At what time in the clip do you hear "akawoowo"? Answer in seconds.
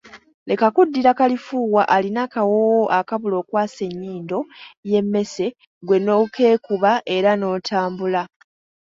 2.27-2.85